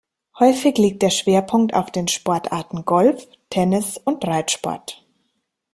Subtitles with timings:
[0.39, 5.05] Häufig liegt der Schwerpunkt auf den Sportarten Golf, Tennis und Reitsport.